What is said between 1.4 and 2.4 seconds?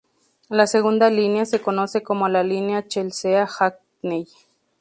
se conoce como